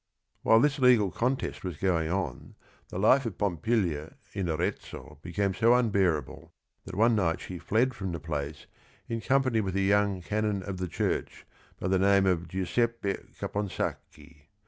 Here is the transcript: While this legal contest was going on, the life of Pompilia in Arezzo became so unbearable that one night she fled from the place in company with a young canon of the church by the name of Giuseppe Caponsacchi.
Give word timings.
While 0.41 0.61
this 0.61 0.79
legal 0.79 1.11
contest 1.11 1.63
was 1.63 1.77
going 1.77 2.09
on, 2.09 2.55
the 2.89 2.97
life 2.97 3.27
of 3.27 3.37
Pompilia 3.37 4.15
in 4.33 4.49
Arezzo 4.49 5.19
became 5.21 5.53
so 5.53 5.75
unbearable 5.75 6.51
that 6.85 6.95
one 6.95 7.13
night 7.15 7.39
she 7.39 7.59
fled 7.59 7.93
from 7.93 8.11
the 8.11 8.19
place 8.19 8.65
in 9.07 9.21
company 9.21 9.61
with 9.61 9.75
a 9.75 9.81
young 9.81 10.23
canon 10.23 10.63
of 10.63 10.77
the 10.77 10.87
church 10.87 11.45
by 11.79 11.87
the 11.87 11.99
name 11.99 12.25
of 12.25 12.47
Giuseppe 12.47 13.13
Caponsacchi. 13.39 14.47